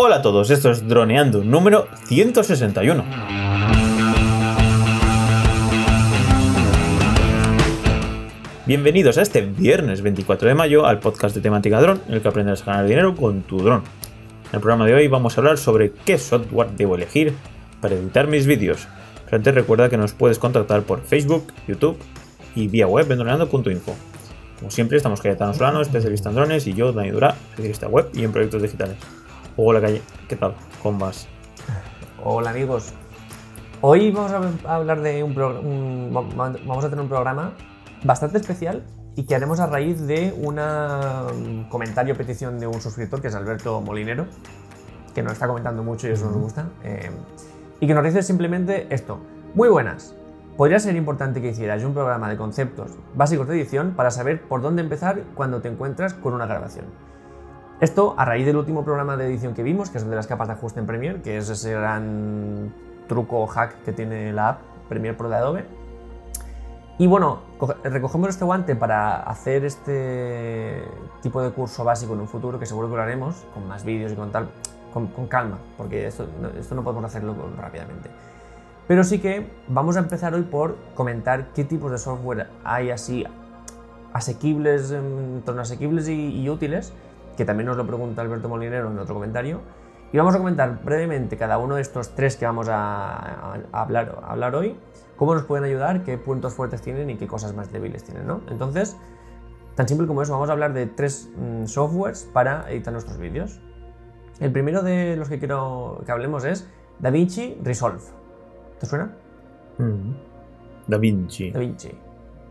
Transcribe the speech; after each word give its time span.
Hola 0.00 0.18
a 0.18 0.22
todos, 0.22 0.48
esto 0.50 0.70
es 0.70 0.86
Droneando 0.86 1.42
número 1.42 1.88
161. 2.06 3.04
Bienvenidos 8.64 9.18
a 9.18 9.22
este 9.22 9.40
viernes 9.40 10.02
24 10.02 10.50
de 10.50 10.54
mayo 10.54 10.86
al 10.86 11.00
podcast 11.00 11.34
de 11.34 11.40
temática 11.40 11.80
dron, 11.80 12.00
en 12.06 12.14
el 12.14 12.22
que 12.22 12.28
aprenderás 12.28 12.62
a 12.62 12.66
ganar 12.66 12.86
dinero 12.86 13.16
con 13.16 13.42
tu 13.42 13.58
dron. 13.58 13.82
En 14.50 14.54
el 14.54 14.60
programa 14.60 14.86
de 14.86 14.94
hoy 14.94 15.08
vamos 15.08 15.36
a 15.36 15.40
hablar 15.40 15.58
sobre 15.58 15.90
qué 15.90 16.16
software 16.16 16.70
debo 16.76 16.94
elegir 16.94 17.34
para 17.80 17.96
editar 17.96 18.28
mis 18.28 18.46
vídeos. 18.46 18.86
Pero 19.24 19.38
antes 19.38 19.52
recuerda 19.52 19.88
que 19.88 19.96
nos 19.96 20.12
puedes 20.12 20.38
contactar 20.38 20.82
por 20.82 21.02
Facebook, 21.02 21.52
YouTube 21.66 21.98
y 22.54 22.68
vía 22.68 22.86
web 22.86 23.10
en 23.10 23.18
droneando.info. 23.18 23.96
Como 24.60 24.70
siempre, 24.70 24.96
estamos 24.96 25.20
Cayetano 25.20 25.54
Solano, 25.54 25.80
especialista 25.80 26.28
en 26.28 26.36
drones, 26.36 26.68
y 26.68 26.74
yo, 26.74 26.92
Dani 26.92 27.10
Dura, 27.10 27.34
especialista 27.50 27.88
web 27.88 28.10
y 28.14 28.22
en 28.22 28.30
proyectos 28.30 28.62
digitales. 28.62 28.96
Hola, 29.60 29.80
Calle, 29.80 30.02
¿qué 30.28 30.36
tal? 30.36 30.54
¿Cómo 30.84 31.00
vas? 31.00 31.26
Hola, 32.22 32.50
amigos. 32.50 32.94
Hoy 33.80 34.12
vamos 34.12 34.32
a 34.64 34.76
hablar 34.76 35.02
de 35.02 35.24
un, 35.24 35.34
vamos 35.34 36.84
a 36.84 36.88
tener 36.88 37.02
un 37.02 37.08
programa 37.08 37.54
bastante 38.04 38.38
especial 38.38 38.84
y 39.16 39.24
que 39.24 39.34
haremos 39.34 39.58
a 39.58 39.66
raíz 39.66 40.06
de 40.06 40.32
un 40.32 41.66
comentario 41.68 42.16
petición 42.16 42.60
de 42.60 42.68
un 42.68 42.80
suscriptor 42.80 43.20
que 43.20 43.26
es 43.26 43.34
Alberto 43.34 43.80
Molinero, 43.80 44.26
que 45.12 45.24
nos 45.24 45.32
está 45.32 45.48
comentando 45.48 45.82
mucho 45.82 46.06
y 46.06 46.12
eso 46.12 46.26
nos 46.26 46.36
gusta, 46.36 46.68
eh, 46.84 47.10
y 47.80 47.88
que 47.88 47.94
nos 47.94 48.04
dice 48.04 48.22
simplemente 48.22 48.86
esto. 48.94 49.18
Muy 49.56 49.68
buenas, 49.68 50.14
Podría 50.56 50.80
ser 50.80 50.96
importante 50.96 51.40
que 51.40 51.50
hicieras 51.50 51.84
un 51.84 51.94
programa 51.94 52.28
de 52.28 52.36
conceptos 52.36 52.90
básicos 53.14 53.46
de 53.46 53.54
edición 53.54 53.94
para 53.94 54.10
saber 54.10 54.42
por 54.42 54.60
dónde 54.60 54.82
empezar 54.82 55.22
cuando 55.36 55.60
te 55.60 55.68
encuentras 55.68 56.14
con 56.14 56.34
una 56.34 56.46
grabación. 56.46 56.86
Esto 57.80 58.14
a 58.16 58.24
raíz 58.24 58.44
del 58.44 58.56
último 58.56 58.82
programa 58.82 59.16
de 59.16 59.26
edición 59.26 59.54
que 59.54 59.62
vimos, 59.62 59.88
que 59.88 59.98
es 59.98 60.04
el 60.04 60.10
de 60.10 60.16
las 60.16 60.26
capas 60.26 60.48
de 60.48 60.54
ajuste 60.54 60.80
en 60.80 60.86
Premiere, 60.86 61.22
que 61.22 61.36
es 61.36 61.48
ese 61.48 61.74
gran 61.74 62.74
truco 63.06 63.38
o 63.38 63.46
hack 63.46 63.84
que 63.84 63.92
tiene 63.92 64.32
la 64.32 64.48
app 64.48 64.60
Premiere 64.88 65.16
Pro 65.16 65.28
de 65.28 65.36
Adobe. 65.36 65.64
Y 66.98 67.06
bueno, 67.06 67.38
recogemos 67.84 68.30
este 68.30 68.44
guante 68.44 68.74
para 68.74 69.20
hacer 69.20 69.64
este 69.64 70.82
tipo 71.22 71.40
de 71.40 71.52
curso 71.52 71.84
básico 71.84 72.14
en 72.14 72.20
un 72.20 72.26
futuro, 72.26 72.58
que 72.58 72.66
seguro 72.66 72.90
que 72.90 72.96
lo 72.96 73.02
haremos, 73.02 73.46
con 73.54 73.68
más 73.68 73.84
vídeos 73.84 74.10
y 74.10 74.16
con 74.16 74.32
tal, 74.32 74.48
con, 74.92 75.06
calma, 75.28 75.58
porque 75.76 76.08
esto, 76.08 76.26
esto 76.58 76.74
no 76.74 76.82
podemos 76.82 77.04
hacerlo 77.04 77.36
rápidamente. 77.56 78.10
Pero 78.88 79.04
sí 79.04 79.20
que 79.20 79.48
vamos 79.68 79.96
a 79.96 80.00
empezar 80.00 80.34
hoy 80.34 80.42
por 80.42 80.74
comentar 80.96 81.52
qué 81.52 81.62
tipos 81.62 81.92
de 81.92 81.98
software 81.98 82.48
hay 82.64 82.90
así 82.90 83.24
asequibles, 84.12 84.94
torno 85.44 85.62
asequibles 85.62 86.08
y, 86.08 86.48
útiles, 86.48 86.92
que 87.38 87.44
también 87.44 87.68
nos 87.68 87.76
lo 87.76 87.86
pregunta 87.86 88.20
Alberto 88.20 88.48
Molinero 88.48 88.90
en 88.90 88.98
otro 88.98 89.14
comentario. 89.14 89.60
Y 90.12 90.18
vamos 90.18 90.34
a 90.34 90.38
comentar 90.38 90.82
brevemente 90.82 91.36
cada 91.36 91.56
uno 91.58 91.76
de 91.76 91.82
estos 91.82 92.14
tres 92.16 92.36
que 92.36 92.44
vamos 92.44 92.68
a, 92.68 93.54
hablar, 93.70 94.20
hablar, 94.26 94.56
hoy, 94.56 94.76
cómo 95.16 95.34
nos 95.34 95.44
pueden 95.44 95.64
ayudar, 95.64 96.02
qué 96.02 96.18
puntos 96.18 96.54
fuertes 96.54 96.82
tienen 96.82 97.10
y 97.10 97.16
qué 97.16 97.28
cosas 97.28 97.54
más 97.54 97.70
débiles 97.70 98.02
tienen, 98.02 98.26
¿no? 98.26 98.40
Entonces, 98.50 98.96
tan 99.76 99.86
simple 99.86 100.08
como 100.08 100.22
eso, 100.22 100.32
vamos 100.32 100.48
a 100.48 100.52
hablar 100.52 100.72
de 100.72 100.86
tres 100.86 101.30
mm, 101.36 101.66
softwares 101.66 102.28
para 102.32 102.68
editar 102.72 102.92
nuestros 102.92 103.18
vídeos. 103.18 103.60
El 104.40 104.50
primero 104.50 104.82
de 104.82 105.14
los 105.16 105.28
que 105.28 105.38
quiero 105.38 106.02
que 106.04 106.10
hablemos 106.10 106.44
es 106.44 106.68
DaVinci 106.98 107.58
Resolve. 107.62 108.02
¿Te 108.80 108.86
suena? 108.86 109.12
Mm. 109.78 110.12
Da 110.88 110.98
Vinci. 110.98 111.52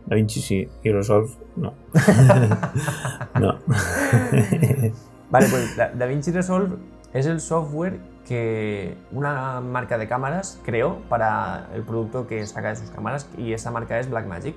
Da 0.08 0.16
Vinci. 0.16 0.40
Sí, 0.40 0.68
y 0.82 0.90
Resolve 0.90 1.28
no. 1.56 1.74
no. 3.40 3.58
vale, 5.30 5.46
pues 5.48 5.76
da, 5.76 6.06
Vinci 6.06 6.30
Resolve 6.32 6.76
es 7.12 7.26
el 7.26 7.40
software 7.40 7.98
que 8.26 8.96
una 9.12 9.60
marca 9.60 9.98
de 9.98 10.08
cámaras 10.08 10.60
creó 10.64 10.96
para 11.08 11.68
el 11.74 11.82
producto 11.82 12.26
que 12.26 12.46
saca 12.46 12.70
de 12.70 12.76
sus 12.76 12.90
cámaras 12.90 13.28
y 13.36 13.52
esa 13.52 13.70
marca 13.70 13.98
es 13.98 14.08
Blackmagic. 14.08 14.56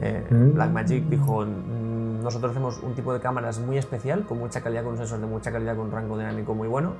Eh, 0.00 0.24
mm. 0.30 0.54
Blackmagic 0.54 1.04
dijo, 1.04 1.44
mm, 1.44 2.22
nosotros 2.22 2.52
hacemos 2.52 2.78
un 2.82 2.94
tipo 2.94 3.12
de 3.12 3.20
cámaras 3.20 3.58
muy 3.58 3.78
especial, 3.78 4.24
con 4.26 4.38
mucha 4.38 4.60
calidad, 4.60 4.84
con 4.84 4.96
sensores 4.96 5.22
de 5.22 5.28
mucha 5.28 5.50
calidad, 5.50 5.76
con 5.76 5.86
un 5.86 5.92
rango 5.92 6.18
dinámico 6.18 6.54
muy 6.54 6.68
bueno. 6.68 6.92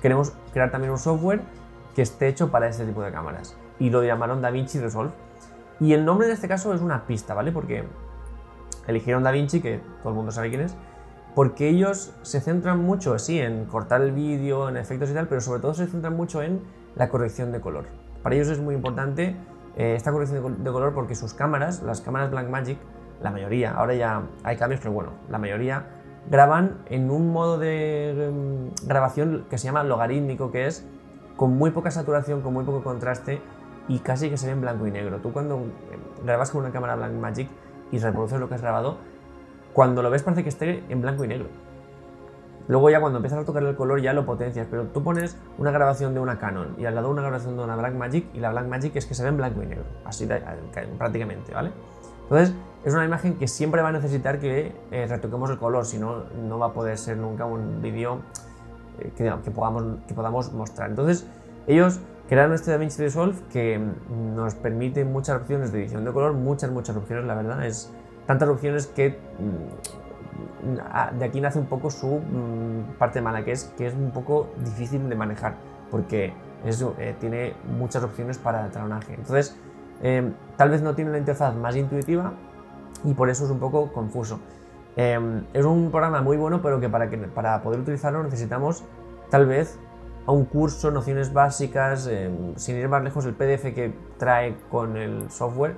Queremos 0.00 0.32
crear 0.52 0.70
también 0.70 0.92
un 0.92 0.98
software 0.98 1.40
que 1.96 2.02
esté 2.02 2.28
hecho 2.28 2.50
para 2.50 2.68
ese 2.68 2.84
tipo 2.84 3.02
de 3.02 3.10
cámaras. 3.10 3.56
Y 3.78 3.90
lo 3.90 4.04
llamaron 4.04 4.40
DaVinci 4.40 4.78
Resolve. 4.78 5.12
Y 5.82 5.94
el 5.94 6.04
nombre 6.04 6.28
en 6.28 6.32
este 6.32 6.46
caso 6.46 6.72
es 6.72 6.80
una 6.80 7.06
pista, 7.08 7.34
¿vale? 7.34 7.50
Porque 7.50 7.82
eligieron 8.86 9.24
DaVinci, 9.24 9.60
que 9.60 9.80
todo 10.00 10.10
el 10.10 10.14
mundo 10.14 10.30
sabe 10.30 10.48
quién 10.48 10.60
es, 10.60 10.76
porque 11.34 11.68
ellos 11.68 12.12
se 12.22 12.40
centran 12.40 12.80
mucho, 12.84 13.18
sí, 13.18 13.40
en 13.40 13.64
cortar 13.64 14.00
el 14.00 14.12
vídeo, 14.12 14.68
en 14.68 14.76
efectos 14.76 15.10
y 15.10 15.14
tal, 15.14 15.26
pero 15.26 15.40
sobre 15.40 15.60
todo 15.60 15.74
se 15.74 15.88
centran 15.88 16.16
mucho 16.16 16.40
en 16.40 16.60
la 16.94 17.08
corrección 17.08 17.50
de 17.50 17.60
color. 17.60 17.86
Para 18.22 18.36
ellos 18.36 18.46
es 18.46 18.60
muy 18.60 18.76
importante 18.76 19.34
eh, 19.76 19.94
esta 19.96 20.12
corrección 20.12 20.62
de, 20.62 20.70
color 20.70 20.94
porque 20.94 21.16
sus 21.16 21.34
cámaras, 21.34 21.82
las 21.82 22.00
cámaras 22.00 22.30
Blackmagic, 22.30 22.78
la 23.20 23.32
mayoría, 23.32 23.72
ahora 23.72 23.94
ya 23.94 24.22
hay 24.44 24.56
cambios, 24.56 24.80
pero 24.80 24.92
bueno, 24.92 25.10
la 25.30 25.38
mayoría 25.38 25.86
graban 26.30 26.78
en 26.90 27.10
un 27.10 27.32
modo 27.32 27.58
de 27.58 28.28
em, 28.28 28.70
grabación 28.86 29.46
que 29.50 29.58
se 29.58 29.64
llama 29.64 29.82
logarítmico, 29.82 30.52
que 30.52 30.68
es 30.68 30.86
con 31.36 31.58
muy 31.58 31.72
poca 31.72 31.90
saturación, 31.90 32.40
con 32.40 32.52
muy 32.52 32.64
poco 32.64 32.84
contraste 32.84 33.40
y 33.88 33.98
casi 33.98 34.30
que 34.30 34.36
se 34.36 34.46
ve 34.46 34.52
en 34.52 34.60
blanco 34.60 34.86
y 34.86 34.90
negro. 34.90 35.18
Tú 35.18 35.32
cuando 35.32 35.56
eh, 35.56 35.98
grabas 36.24 36.50
con 36.50 36.62
una 36.62 36.72
cámara 36.72 36.96
Blackmagic 36.96 37.48
y 37.90 37.98
reproduces 37.98 38.38
lo 38.40 38.48
que 38.48 38.54
has 38.54 38.62
grabado, 38.62 38.96
cuando 39.72 40.02
lo 40.02 40.10
ves 40.10 40.22
parece 40.22 40.42
que 40.42 40.48
esté 40.48 40.84
en 40.88 41.00
blanco 41.00 41.24
y 41.24 41.28
negro. 41.28 41.46
Luego 42.68 42.90
ya 42.90 43.00
cuando 43.00 43.18
empiezas 43.18 43.40
a 43.40 43.44
tocar 43.44 43.62
el 43.64 43.74
color 43.74 44.00
ya 44.00 44.12
lo 44.12 44.24
potencias, 44.24 44.66
pero 44.70 44.84
tú 44.84 45.02
pones 45.02 45.36
una 45.58 45.72
grabación 45.72 46.14
de 46.14 46.20
una 46.20 46.38
Canon 46.38 46.76
y 46.78 46.84
al 46.84 46.94
lado 46.94 47.10
una 47.10 47.22
grabación 47.22 47.56
de 47.56 47.64
una 47.64 47.74
Blackmagic 47.74 48.26
y 48.34 48.40
la 48.40 48.50
Blackmagic 48.50 48.94
es 48.96 49.06
que 49.06 49.14
se 49.14 49.24
ve 49.24 49.30
en 49.30 49.36
blanco 49.36 49.62
y 49.62 49.66
negro, 49.66 49.84
así 50.04 50.28
prácticamente, 50.96 51.52
¿vale? 51.52 51.72
Entonces 52.22 52.54
es 52.84 52.94
una 52.94 53.04
imagen 53.04 53.34
que 53.36 53.48
siempre 53.48 53.82
va 53.82 53.88
a 53.88 53.92
necesitar 53.92 54.38
que 54.38 54.72
eh, 54.90 55.06
retoquemos 55.08 55.50
el 55.50 55.58
color, 55.58 55.84
si 55.84 55.98
no, 55.98 56.24
no 56.48 56.58
va 56.58 56.66
a 56.66 56.72
poder 56.72 56.98
ser 56.98 57.16
nunca 57.16 57.44
un 57.44 57.82
vídeo 57.82 58.20
eh, 59.00 59.12
que, 59.16 59.50
podamos, 59.50 59.84
que 60.06 60.14
podamos 60.14 60.52
mostrar. 60.52 60.90
Entonces, 60.90 61.26
ellos 61.66 62.00
crearon 62.28 62.54
este 62.54 62.70
DaVinci 62.70 63.02
Resolve 63.02 63.36
que 63.52 63.80
nos 64.34 64.54
permite 64.54 65.04
muchas 65.04 65.40
opciones 65.40 65.72
de 65.72 65.80
edición 65.80 66.04
de 66.04 66.12
color, 66.12 66.32
muchas, 66.32 66.70
muchas 66.70 66.96
opciones, 66.96 67.26
la 67.26 67.34
verdad, 67.34 67.66
es 67.66 67.92
tantas 68.26 68.48
opciones 68.48 68.86
que 68.86 69.10
mm, 69.10 71.18
de 71.18 71.24
aquí 71.24 71.40
nace 71.40 71.58
un 71.58 71.66
poco 71.66 71.90
su 71.90 72.06
mm, 72.06 72.94
parte 72.98 73.20
mala, 73.20 73.44
que 73.44 73.52
es 73.52 73.72
que 73.76 73.86
es 73.86 73.94
un 73.94 74.10
poco 74.10 74.48
difícil 74.64 75.08
de 75.08 75.14
manejar, 75.14 75.56
porque 75.90 76.32
eh, 76.64 77.14
tiene 77.18 77.54
muchas 77.78 78.02
opciones 78.04 78.38
para 78.38 78.70
talonaje. 78.70 79.14
Entonces, 79.14 79.56
em, 80.02 80.32
tal 80.56 80.70
vez 80.70 80.82
no 80.82 80.94
tiene 80.94 81.10
una 81.10 81.18
interfaz 81.18 81.54
más 81.54 81.76
intuitiva 81.76 82.32
y 83.04 83.14
por 83.14 83.28
eso 83.28 83.44
es 83.44 83.50
un 83.50 83.58
poco 83.58 83.92
confuso. 83.92 84.38
Em, 84.96 85.44
es 85.52 85.64
un 85.64 85.90
programa 85.90 86.22
muy 86.22 86.36
bueno, 86.36 86.62
pero 86.62 86.78
que 86.78 86.88
para, 86.88 87.10
que 87.10 87.18
para 87.18 87.62
poder 87.62 87.80
utilizarlo 87.80 88.22
necesitamos 88.22 88.84
tal 89.30 89.46
vez 89.46 89.78
a 90.26 90.32
un 90.32 90.44
curso, 90.44 90.90
nociones 90.90 91.32
básicas, 91.32 92.06
em, 92.06 92.54
sin 92.56 92.76
ir 92.76 92.88
más 92.88 93.02
lejos, 93.02 93.24
el 93.26 93.34
PDF 93.34 93.74
que 93.74 93.92
trae 94.18 94.56
con 94.70 94.96
el 94.96 95.30
software 95.30 95.76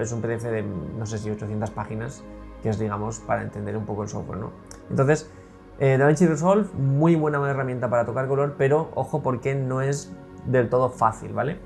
es 0.00 0.12
un 0.12 0.20
PDF 0.22 0.44
de 0.44 0.62
no 0.62 1.06
sé 1.06 1.18
si 1.18 1.30
800 1.30 1.70
páginas, 1.70 2.24
que 2.62 2.70
es 2.70 2.78
digamos 2.78 3.20
para 3.20 3.42
entender 3.42 3.76
un 3.76 3.84
poco 3.84 4.02
el 4.02 4.08
software. 4.08 4.38
¿no? 4.38 4.52
Entonces, 4.88 5.30
eh, 5.78 5.98
DaVinci 5.98 6.26
Resolve, 6.26 6.68
muy 6.74 7.14
buena 7.14 7.38
herramienta 7.48 7.90
para 7.90 8.06
tocar 8.06 8.26
color, 8.26 8.54
pero 8.56 8.90
ojo 8.94 9.22
porque 9.22 9.54
no 9.54 9.82
es 9.82 10.12
del 10.46 10.70
todo 10.70 10.88
fácil, 10.88 11.32
¿vale? 11.32 11.58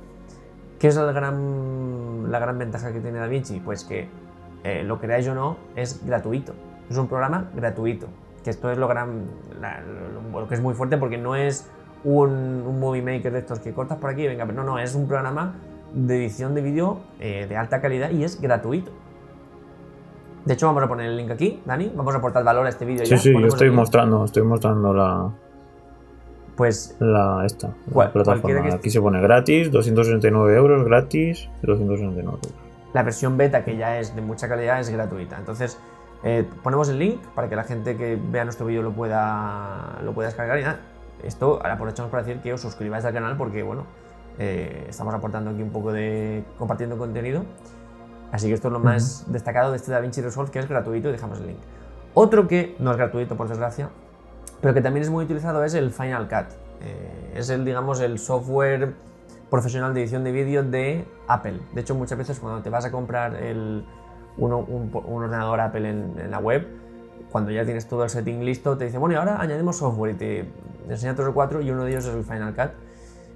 ¿Qué 0.79 0.89
es 0.89 0.97
la 0.97 1.13
gran, 1.13 2.33
la 2.33 2.39
gran 2.39 2.59
ventaja 2.59 2.93
que 2.93 3.01
tiene 3.01 3.19
DaVinci? 3.19 3.61
Pues 3.61 3.85
que 3.85 4.09
eh, 4.65 4.83
lo 4.83 4.99
queráis 4.99 5.29
o 5.29 5.35
no, 5.35 5.59
es 5.77 6.05
gratuito. 6.05 6.55
Es 6.89 6.97
un 6.97 7.07
programa 7.07 7.51
gratuito. 7.55 8.09
Que 8.45 8.51
esto 8.51 8.71
es 8.71 8.79
lo, 8.79 8.89
gran, 8.89 9.25
lo, 10.33 10.49
que 10.49 10.55
es 10.55 10.61
muy 10.61 10.75
fuerte 10.75 10.97
porque 10.97 11.19
no 11.19 11.37
es 11.37 11.69
un, 12.05 12.31
un, 12.67 12.81
movie 12.81 13.03
maker 13.03 13.33
de 13.33 13.41
estos 13.41 13.61
que 13.61 13.73
cortas 13.73 13.99
por 13.99 14.11
aquí, 14.11 14.27
venga, 14.27 14.47
pero 14.47 14.63
no, 14.63 14.65
no, 14.65 14.79
es 14.79 14.95
un 14.95 15.07
programa 15.07 15.55
de 15.93 16.17
edición 16.17 16.55
de 16.55 16.63
vídeo 16.63 17.01
eh, 17.19 17.47
de 17.49 17.57
alta 17.57 17.81
calidad 17.81 18.11
y 18.11 18.25
es 18.25 18.41
gratuito. 18.41 18.91
De 20.45 20.55
hecho, 20.55 20.67
vamos 20.67 20.83
a 20.83 20.89
poner 20.89 21.07
el 21.07 21.17
link 21.17 21.31
aquí, 21.31 21.61
Dani. 21.67 21.93
Vamos 21.95 22.15
a 22.15 22.19
aportar 22.19 22.43
valor 22.45 22.67
a 22.67 22.71
este 22.71 22.85
vídeo. 22.85 23.05
Sí, 23.05 23.19
sí, 23.19 23.33
yo 23.33 23.47
estoy 23.47 23.71
mostrando, 23.71 24.25
estoy 24.25 24.43
mostrando 24.43 24.95
la. 24.95 25.31
Pues. 26.57 26.97
La 26.99 27.45
esta. 27.45 27.75
La 27.95 28.11
plataforma. 28.11 28.75
Aquí 28.75 28.91
se 28.91 29.01
pone 29.01 29.21
gratis, 29.21 29.71
269 29.71 30.57
euros 30.57 30.85
gratis, 30.87 31.49
269 31.63 32.23
euros. 32.23 32.41
La 32.95 33.03
versión 33.03 33.37
beta, 33.37 33.65
que 33.65 33.77
ya 33.77 33.99
es 33.99 34.17
de 34.17 34.23
mucha 34.23 34.49
calidad, 34.49 34.81
es 34.81 34.89
gratuita. 34.89 35.37
Entonces, 35.39 35.79
eh, 36.23 36.49
ponemos 36.63 36.89
el 36.89 36.99
link 36.99 37.21
para 37.35 37.49
que 37.49 37.57
la 37.57 37.65
gente 37.65 37.97
que 37.97 38.19
vea 38.21 38.45
nuestro 38.45 38.67
vídeo 38.67 38.83
lo 38.83 38.93
pueda, 38.93 39.99
lo 40.03 40.13
pueda 40.13 40.29
descargar 40.29 40.59
y 40.59 40.63
nada. 40.63 40.81
Esto 41.23 41.61
aprovechamos 41.65 42.11
para 42.11 42.23
decir 42.23 42.43
que 42.43 42.53
os 42.53 42.61
suscribáis 42.61 43.05
al 43.05 43.13
canal 43.13 43.37
porque, 43.37 43.63
bueno, 43.63 43.85
eh, 44.39 44.87
estamos 44.89 45.15
aportando 45.15 45.51
aquí 45.51 45.63
un 45.63 45.71
poco 45.71 45.93
de 45.93 46.45
compartiendo 46.59 46.97
contenido. 46.99 47.45
Así 48.33 48.47
que 48.49 48.55
esto 48.55 48.69
es 48.69 48.73
lo 48.73 48.79
más 48.79 49.31
destacado 49.31 49.71
de 49.71 49.77
este 49.77 49.91
DaVinci 49.91 50.21
Resolve, 50.21 50.51
que 50.51 50.61
es 50.61 50.69
gratuito 50.69 51.09
y 51.09 51.13
dejamos 51.13 51.41
el 51.41 51.49
link. 51.49 51.59
Otro 52.15 52.49
que 52.49 52.77
no 52.79 52.91
es 52.91 52.97
gratuito, 52.97 53.37
por 53.37 53.49
desgracia, 53.49 53.89
pero 54.61 54.75
que 54.75 54.81
también 54.81 55.03
es 55.03 55.11
muy 55.11 55.25
utilizado 55.25 55.65
es 55.65 55.75
el 55.75 55.91
Final 55.91 56.29
Cut. 56.29 56.53
Eh, 56.83 57.35
es 57.37 57.51
el, 57.51 57.65
digamos, 57.65 58.01
el 58.01 58.19
software 58.19 58.95
profesional 59.51 59.95
de 59.95 60.03
edición 60.03 60.23
de 60.25 60.33
vídeo 60.33 60.63
de 60.63 61.05
Apple. 61.27 61.61
De 61.73 61.81
hecho, 61.81 61.95
muchas 61.95 62.17
veces 62.17 62.39
cuando 62.39 62.63
te 62.63 62.71
vas 62.71 62.85
a 62.85 62.91
comprar 62.91 63.35
el, 63.35 63.85
un, 64.39 64.91
ordenador 64.93 65.61
Apple 65.61 65.89
en, 65.89 66.31
la 66.31 66.39
web, 66.39 66.67
cuando 67.31 67.51
ya 67.51 67.65
tienes 67.65 67.87
todo 67.87 68.05
el 68.05 68.11
setting 68.11 68.45
listo, 68.45 68.77
te 68.77 68.87
dice, 68.87 68.99
bueno, 68.99 69.15
y 69.15 69.19
ahora 69.19 69.41
añadimos 69.41 69.77
software 69.77 70.15
y 70.15 70.19
te 70.19 70.45
enseña 70.89 71.15
tres 71.15 71.29
o 71.29 71.35
cuatro 71.35 71.61
y 71.61 71.71
uno 71.71 71.85
de 71.85 71.93
ellos 71.93 72.05
es 72.07 72.15
el 72.15 72.25
Final 72.25 72.55
Cut. 72.55 72.71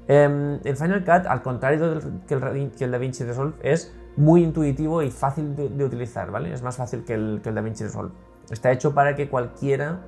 Em, 0.08 0.58
el 0.64 0.76
Final 0.76 1.04
Cut, 1.04 1.26
al 1.26 1.42
contrario 1.42 2.00
que, 2.26 2.34
el, 2.34 2.70
que, 2.76 2.84
el, 2.84 2.90
DaVinci 2.90 3.24
Resolve, 3.24 3.54
es 3.62 3.92
muy 4.16 4.42
intuitivo 4.42 5.02
y 5.02 5.10
fácil 5.10 5.56
de, 5.56 5.84
utilizar, 5.84 6.30
¿vale? 6.30 6.52
Es 6.52 6.62
más 6.62 6.76
fácil 6.76 7.04
que 7.04 7.14
el, 7.14 7.40
que 7.42 7.48
el 7.48 7.54
DaVinci 7.54 7.84
Resolve. 7.84 8.12
Está 8.50 8.70
hecho 8.70 8.94
para 8.94 9.16
que 9.16 9.28
cualquiera 9.28 10.00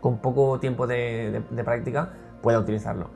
con 0.00 0.18
poco 0.18 0.60
tiempo 0.60 0.86
de, 0.86 1.42
práctica 1.64 2.10
pueda 2.42 2.60
utilizarlo. 2.60 3.08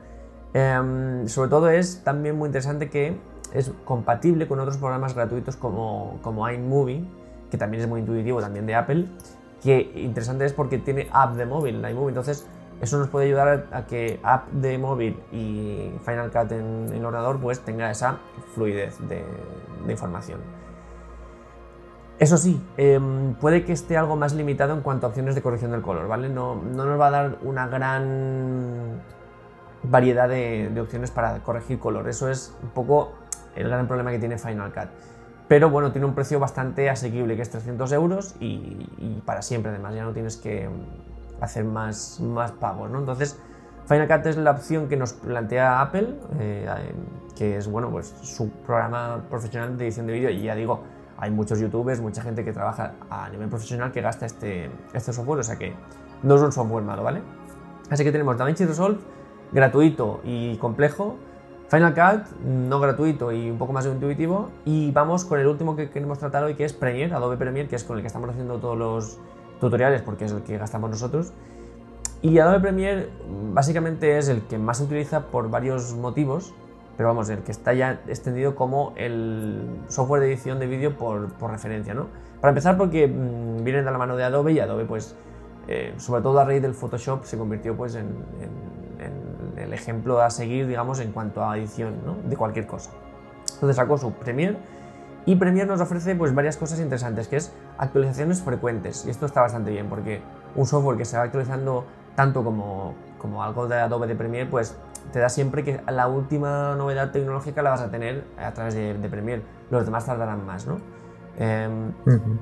Em, 0.53 1.27
sobre 1.27 1.49
todo 1.49 1.69
es 1.69 2.03
también 2.03 2.37
muy 2.37 2.47
interesante 2.47 2.89
que 2.89 3.15
es 3.53 3.71
compatible 3.85 4.47
con 4.47 4.59
otros 4.59 4.77
programas 4.77 5.13
gratuitos 5.13 5.55
como, 5.55 6.19
como 6.21 6.49
iMovie, 6.49 7.03
que 7.49 7.57
también 7.57 7.83
es 7.83 7.89
muy 7.89 7.99
intuitivo, 7.99 8.41
también 8.41 8.65
de 8.65 8.75
Apple, 8.75 9.05
que 9.61 9.91
interesante 9.95 10.45
es 10.45 10.53
porque 10.53 10.77
tiene 10.77 11.07
app 11.11 11.33
de 11.35 11.45
móvil, 11.45 11.75
iMovie, 11.75 12.09
entonces 12.09 12.47
eso 12.81 12.97
nos 12.97 13.09
puede 13.09 13.27
ayudar 13.27 13.67
a, 13.71 13.85
que 13.85 14.19
app 14.23 14.47
de 14.51 14.77
móvil 14.79 15.15
y 15.31 15.91
Final 16.03 16.31
Cut 16.31 16.51
en, 16.51 16.91
el 16.93 17.05
ordenador 17.05 17.39
pues 17.39 17.59
tenga 17.59 17.91
esa 17.91 18.17
fluidez 18.55 18.97
de, 19.07 19.23
información. 19.87 20.39
Eso 22.17 22.37
sí, 22.37 22.61
em, 22.77 23.33
puede 23.35 23.65
que 23.65 23.73
esté 23.73 23.97
algo 23.97 24.15
más 24.15 24.33
limitado 24.33 24.73
en 24.73 24.81
cuanto 24.81 25.05
a 25.05 25.09
opciones 25.09 25.35
de 25.35 25.41
corrección 25.41 25.71
del 25.71 25.81
color, 25.81 26.07
¿vale? 26.07 26.29
No, 26.29 26.55
no 26.55 26.85
nos 26.85 26.99
va 26.99 27.07
a 27.07 27.11
dar 27.11 27.37
una 27.41 27.67
gran 27.67 29.01
variedad 29.83 30.29
de, 30.29 30.69
de, 30.71 30.81
opciones 30.81 31.09
para 31.09 31.39
corregir 31.39 31.79
color. 31.79 32.07
Eso 32.07 32.29
es 32.29 32.53
un 32.61 32.69
poco 32.69 33.11
el 33.55 33.67
gran 33.67 33.87
problema 33.87 34.11
que 34.11 34.19
tiene 34.19 34.37
Final 34.37 34.71
Cut. 34.73 34.89
Pero 35.47 35.69
bueno, 35.69 35.91
tiene 35.91 36.07
un 36.07 36.15
precio 36.15 36.39
bastante 36.39 36.89
asequible, 36.89 37.35
que 37.35 37.41
es 37.41 37.49
300 37.49 37.91
euros 37.91 38.35
y, 38.39 39.21
para 39.25 39.41
siempre 39.41 39.71
además, 39.71 39.93
ya 39.95 40.03
no 40.03 40.13
tienes 40.13 40.37
que 40.37 40.69
hacer 41.41 41.65
más, 41.65 42.19
más 42.21 42.51
pagos, 42.51 42.89
¿no? 42.89 42.99
Entonces, 42.99 43.37
Final 43.87 44.07
Cut 44.07 44.25
es 44.27 44.37
la 44.37 44.51
opción 44.51 44.87
que 44.87 44.95
nos 44.95 45.13
plantea 45.13 45.81
Apple, 45.81 46.15
eh, 46.39 46.67
que 47.37 47.57
es 47.57 47.67
bueno, 47.67 47.89
pues 47.89 48.13
su 48.21 48.49
programa 48.49 49.23
profesional 49.29 49.77
de 49.77 49.85
edición 49.85 50.07
de 50.07 50.13
vídeo 50.13 50.29
y 50.29 50.43
ya 50.43 50.55
digo, 50.55 50.83
hay 51.17 51.31
muchos 51.31 51.59
youtubers, 51.59 51.99
mucha 51.99 52.21
gente 52.21 52.45
que 52.45 52.53
trabaja 52.53 52.93
a 53.09 53.29
nivel 53.29 53.49
profesional 53.49 53.91
que 53.91 54.01
gasta 54.01 54.25
este, 54.25 54.69
este 54.93 55.11
software, 55.11 55.39
o 55.39 55.43
sea 55.43 55.57
que 55.57 55.73
no 56.23 56.35
es 56.35 56.41
un 56.41 56.51
software 56.51 56.83
malo, 56.83 57.03
¿vale? 57.03 57.21
Así 57.89 58.03
que 58.03 58.11
tenemos 58.11 58.37
DaVinci 58.37 58.65
Resolve 58.65 58.99
gratuito 59.51 60.21
y 60.23 60.55
complejo, 60.57 61.17
Final 61.71 61.93
Cut, 61.93 62.27
no 62.43 62.81
gratuito 62.81 63.31
y 63.31 63.49
un 63.49 63.57
poco 63.57 63.71
más 63.71 63.85
intuitivo. 63.85 64.49
Y 64.65 64.91
vamos 64.91 65.23
con 65.23 65.39
el 65.39 65.47
último 65.47 65.77
que 65.77 65.89
queremos 65.89 66.19
tratar 66.19 66.43
hoy, 66.43 66.55
que 66.55 66.65
es 66.65 66.73
Premiere, 66.73 67.15
Adobe 67.15 67.37
Premiere, 67.37 67.69
que 67.69 67.77
es 67.77 67.85
con 67.85 67.95
el 67.95 68.03
que 68.03 68.07
estamos 68.07 68.29
haciendo 68.29 68.57
todos 68.57 68.77
los 68.77 69.17
tutoriales 69.61 70.01
porque 70.01 70.25
es 70.25 70.33
el 70.33 70.41
que 70.41 70.57
gastamos 70.57 70.89
nosotros. 70.89 71.31
Y 72.21 72.39
Adobe 72.39 72.59
Premiere 72.59 73.07
básicamente 73.53 74.17
es 74.17 74.27
el 74.27 74.41
que 74.41 74.57
más 74.57 74.79
se 74.79 74.83
utiliza 74.83 75.27
por 75.27 75.49
varios 75.49 75.93
motivos, 75.93 76.53
pero 76.97 77.07
vamos, 77.07 77.29
el 77.29 77.39
que 77.39 77.53
está 77.53 77.73
ya 77.73 78.01
extendido 78.05 78.53
como 78.53 78.91
el 78.97 79.65
software 79.87 80.23
de 80.23 80.27
edición 80.27 80.59
de 80.59 80.67
vídeo 80.67 80.97
por, 80.97 81.29
referencia, 81.49 81.93
¿no? 81.93 82.07
Para 82.41 82.49
empezar 82.49 82.77
porque 82.77 83.07
mm, 83.07 83.63
viene 83.63 83.81
de 83.81 83.89
la 83.89 83.97
mano 83.97 84.17
de 84.17 84.25
Adobe 84.25 84.51
y 84.51 84.59
Adobe 84.59 84.83
pues, 84.83 85.15
eh, 85.69 85.93
sobre 85.99 86.21
todo 86.21 86.37
a 86.37 86.43
raíz 86.43 86.61
del 86.61 86.73
Photoshop, 86.73 87.23
se 87.23 87.37
convirtió 87.37 87.77
pues 87.77 87.95
en 87.95 88.09
el 89.71 89.79
ejemplo 89.79 90.21
a 90.21 90.29
seguir, 90.29 90.67
digamos, 90.67 90.99
en 90.99 91.13
cuanto 91.13 91.43
a 91.43 91.57
edición 91.57 91.93
de 92.25 92.35
cualquier 92.35 92.67
cosa. 92.67 92.91
Entonces 93.53 93.77
sacó 93.77 93.97
su 93.97 94.11
Premiere 94.11 94.57
y 95.25 95.35
Premiere 95.35 95.67
nos 95.67 95.79
ofrece 95.79 96.13
pues, 96.15 96.35
varias 96.35 96.57
cosas 96.57 96.79
interesantes, 96.79 97.27
que 97.27 97.37
es 97.37 97.51
actualizaciones 97.77 98.41
frecuentes. 98.41 99.05
Y 99.05 99.09
esto 99.09 99.25
está 99.25 99.41
bastante 99.41 99.71
bien 99.71 99.87
porque 99.87 100.19
un 100.55 100.65
software 100.65 100.97
que 100.97 101.05
se 101.05 101.17
va 101.17 101.23
actualizando 101.23 101.85
tanto 102.15 102.43
como, 102.43 102.95
como 103.17 103.43
algo 103.43 103.67
de 103.67 103.75
Adobe 103.75 104.07
de 104.07 104.15
Premiere, 104.15 104.49
pues 104.49 104.75
te 105.13 105.19
da 105.19 105.29
siempre 105.29 105.63
que 105.63 105.79
la 105.89 106.07
última 106.07 106.75
novedad 106.75 107.11
tecnológica 107.11 107.61
la 107.61 107.69
vas 107.71 107.81
a 107.81 107.89
tener 107.89 108.25
a 108.37 108.51
través 108.51 108.73
de, 108.73 109.09
Premiere. 109.09 109.41
Los 109.69 109.85
demás 109.85 110.05
tardarán 110.05 110.45
más, 110.45 110.67
¿no? 110.67 110.79
Em, 111.39 111.93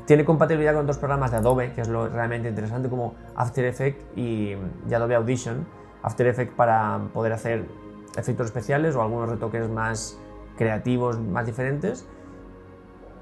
tiene 0.07 0.25
compatibilidad 0.25 0.73
con 0.73 0.81
otros 0.81 0.97
programas 0.97 1.29
de 1.29 1.37
Adobe, 1.37 1.73
que 1.73 1.81
es 1.81 1.87
lo 1.87 2.09
realmente 2.09 2.49
interesante, 2.49 2.89
como 2.89 3.13
After 3.35 3.63
Effects 3.65 4.17
y 4.17 4.55
Adobe 4.91 5.15
Audition, 5.15 5.65
After 6.01 6.27
Effects 6.27 6.53
para 6.55 6.99
poder 7.13 7.33
hacer 7.33 7.65
efectos 8.15 8.47
especiales 8.47 8.95
o 8.95 9.01
algunos 9.01 9.29
retoques 9.29 9.69
más 9.69 10.17
creativos, 10.57 11.19
más 11.19 11.45
diferentes. 11.45 12.05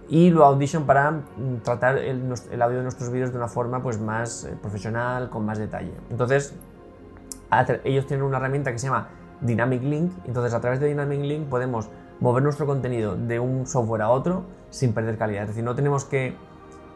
Y 0.10 0.30
lo 0.30 0.46
Audition 0.46 0.86
para 0.86 1.12
mm, 1.12 1.58
tratar 1.64 1.98
el, 1.98 2.32
audio 2.62 2.78
de 2.78 2.84
nuestros 2.84 3.12
vídeos 3.12 3.32
de 3.32 3.38
una 3.38 3.48
forma 3.48 3.82
pues, 3.82 4.00
más 4.00 4.46
eh, 4.46 4.56
profesional, 4.62 5.30
con 5.30 5.46
más 5.46 5.58
detalle. 5.58 5.92
Entonces, 6.10 6.54
ellos 7.84 8.08
tienen 8.08 8.26
una 8.26 8.38
herramienta 8.38 8.72
que 8.72 8.80
se 8.80 8.88
llama 8.88 9.08
Dynamic 9.42 9.84
Link. 9.84 10.12
Entonces, 10.26 10.54
a 10.54 10.62
través 10.62 10.80
de 10.80 10.88
Dynamic 10.88 11.22
Link 11.22 11.48
podemos 11.48 11.90
mover 12.20 12.42
nuestro 12.44 12.66
contenido 12.66 13.16
de 13.16 13.40
un 13.40 13.68
software 13.68 14.02
a 14.02 14.10
otro 14.10 14.44
sin 14.70 14.94
perder 14.94 15.18
calidad. 15.18 15.44
Es 15.44 15.50
decir, 15.50 15.64
no 15.64 15.76
tenemos 15.76 16.06
que 16.06 16.36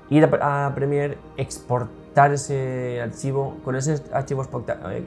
ir 0.09 0.25
a 0.25 0.71
Premiere, 0.73 1.17
exportar 1.37 2.00
ese 2.15 3.01
archivo, 3.01 3.57
con 3.63 3.75
ese 3.75 4.01
archivo 4.13 4.43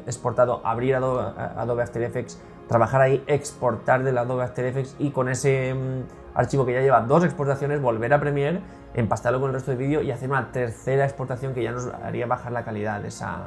exportado, 0.06 0.60
abrir 0.64 0.96
Adobe, 0.96 1.82
After 1.82 2.02
Effects, 2.02 2.38
trabajar 2.68 3.02
ahí, 3.02 3.22
exportar 3.26 4.02
del 4.02 4.18
Adobe 4.18 4.44
After 4.44 4.64
Effects 4.64 4.96
y 4.98 5.10
con 5.10 5.28
ese 5.28 5.74
mm, 5.74 6.36
archivo 6.38 6.64
que 6.64 6.72
ya 6.72 6.80
lleva 6.80 7.02
dos 7.02 7.24
exportaciones, 7.24 7.80
volver 7.80 8.12
a 8.14 8.20
Premiere, 8.20 8.60
empastarlo 8.94 9.40
con 9.40 9.50
el 9.50 9.54
resto 9.54 9.72
de 9.72 9.76
vídeo 9.76 10.02
y 10.02 10.10
hacer 10.10 10.30
una 10.30 10.50
tercera 10.50 11.04
exportación 11.04 11.52
que 11.54 11.62
ya 11.62 11.72
nos 11.72 11.86
haría 11.86 12.26
bajar 12.26 12.52
la 12.52 12.64
calidad 12.64 13.00
de, 13.00 13.08
esa, 13.08 13.38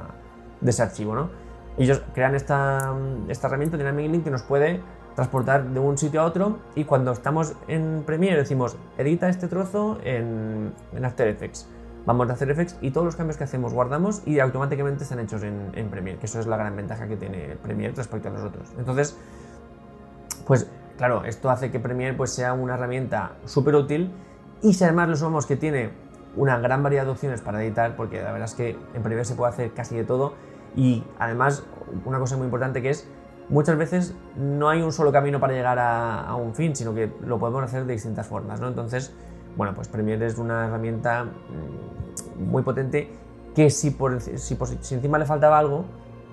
de 0.61 0.69
ese 0.69 0.83
archivo. 0.83 1.15
¿no? 1.15 1.29
Ellos 1.77 2.01
crean 2.13 2.35
esta, 2.35 2.93
mm, 2.93 3.31
esta 3.31 3.47
herramienta 3.47 3.77
Dynamic 3.77 4.11
Link 4.11 4.23
que 4.23 4.31
nos 4.31 4.43
puede 4.43 4.81
transportar 5.15 5.63
de 5.63 5.79
un 5.79 5.97
sitio 5.97 6.21
a 6.21 6.25
otro 6.25 6.59
y 6.75 6.83
cuando 6.83 7.11
estamos 7.11 7.53
en 7.67 8.03
Premiere 8.05 8.37
decimos 8.37 8.77
edita 8.99 9.29
este 9.29 9.47
trozo 9.47 9.97
en, 10.03 10.71
en 10.93 11.05
After 11.05 11.27
Effects 11.27 11.67
vamos 12.07 12.29
a 12.29 12.33
hacer 12.33 12.49
effects 12.49 12.77
y 12.81 12.91
todos 12.91 13.03
los 13.03 13.17
cambios 13.17 13.35
que 13.35 13.43
hacemos 13.43 13.73
guardamos 13.73 14.21
y 14.25 14.39
automáticamente 14.39 15.03
están 15.03 15.19
hechos 15.19 15.43
en, 15.43 15.89
Premiere, 15.89 16.17
que 16.17 16.25
eso 16.25 16.39
es 16.39 16.47
la 16.47 16.55
gran 16.55 16.73
ventaja 16.75 17.05
que 17.05 17.17
tiene 17.17 17.57
Premiere 17.61 17.93
respecto 17.93 18.29
a 18.29 18.31
los 18.31 18.43
otros. 18.43 18.69
Entonces, 18.79 19.17
pues 20.47 20.67
claro, 20.97 21.25
esto 21.25 21.49
hace 21.49 21.69
que 21.69 21.79
Premiere 21.81 22.15
pues, 22.15 22.31
sea 22.31 22.53
una 22.53 22.75
herramienta 22.75 23.33
súper 23.45 23.75
útil 23.75 24.09
y 24.63 24.73
si 24.73 24.85
además 24.85 25.09
lo 25.09 25.17
sumamos 25.17 25.45
que 25.45 25.57
tiene 25.57 25.89
una 26.37 26.57
gran 26.59 26.81
variedad 26.81 27.03
de 27.03 27.11
opciones 27.11 27.41
para 27.41 27.61
editar, 27.61 27.97
porque 27.97 28.23
la 28.23 28.31
verdad 28.31 28.47
es 28.47 28.55
que 28.55 28.77
en 28.93 29.03
Premiere 29.03 29.25
se 29.25 29.35
puede 29.35 29.51
hacer 29.51 29.73
casi 29.73 29.95
de 29.95 30.05
todo 30.05 30.33
y 30.77 31.03
además 31.19 31.63
una 32.05 32.19
cosa 32.19 32.37
muy 32.37 32.45
importante 32.45 32.81
que 32.81 32.91
es 32.91 33.05
muchas 33.49 33.77
veces 33.77 34.13
no 34.37 34.69
hay 34.69 34.81
un 34.81 34.93
solo 34.93 35.11
camino 35.11 35.41
para 35.41 35.51
llegar 35.51 35.77
a, 35.77 36.33
un 36.35 36.55
fin, 36.55 36.73
sino 36.73 36.95
que 36.95 37.11
lo 37.25 37.37
podemos 37.37 37.63
hacer 37.63 37.85
de 37.85 37.93
distintas 37.93 38.27
formas, 38.27 38.61
¿no? 38.61 38.69
Entonces, 38.69 39.11
bueno, 39.57 39.73
pues 39.73 39.89
Premiere 39.89 40.25
es 40.25 40.37
una 40.37 40.67
herramienta 40.67 41.25
mm, 41.25 41.96
muy 42.37 42.63
potente 42.63 43.09
que 43.55 43.69
si, 43.69 43.91
por, 43.91 44.21
si, 44.21 44.55
encima 44.93 45.17
le 45.17 45.25
faltaba 45.25 45.57
algo, 45.57 45.85